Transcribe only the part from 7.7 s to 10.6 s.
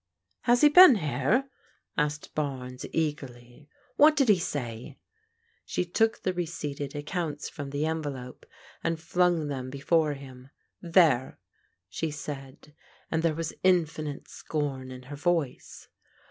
envelope and flung them before him."